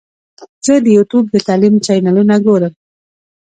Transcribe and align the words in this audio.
زه 0.65 0.73
د 0.85 0.87
یوټیوب 0.97 1.25
د 1.31 1.35
تعلیم 1.47 1.75
چینلونه 1.85 2.35
ګورم. 2.45 2.73